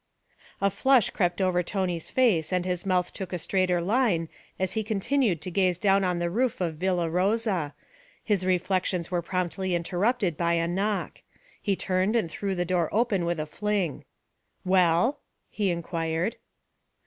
[0.61, 4.83] A flush crept over Tony's face and his mouth took a straighter line as he
[4.83, 7.75] continued to gaze down on the roof of Villa Rosa.
[8.23, 11.21] His reflections were presently interrupted by a knock.
[11.61, 14.03] He turned and threw the door open with a fling.
[14.65, 15.19] 'Well?'
[15.51, 16.37] he inquired.